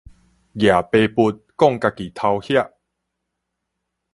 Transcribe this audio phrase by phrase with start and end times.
[0.03, 0.13] 攑耙柫摃
[1.79, 2.71] 家己頭額